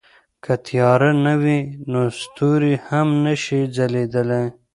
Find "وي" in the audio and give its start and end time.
1.41-1.59